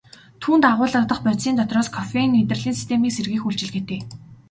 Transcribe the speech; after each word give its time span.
Түүнд 0.43 0.63
агуулагдах 0.69 1.19
бодисын 1.25 1.55
дотроос 1.57 1.89
кофеин 1.97 2.31
мэдрэлийн 2.35 2.77
системийг 2.79 3.13
сэргээх 3.15 3.45
үйлчилгээтэй. 3.47 3.99